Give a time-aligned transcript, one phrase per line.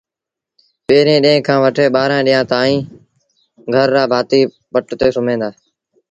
[0.87, 2.85] پيريݩ ڏيݩهݩ کآݩ وٺي ٻآرآݩ ڏيݩهآݩ تائيٚݩ
[3.73, 5.49] گھر رآ ڀآتيٚ پٽ تي سُوميݩ دآ